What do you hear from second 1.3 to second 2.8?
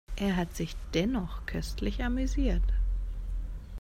köstlich amüsiert.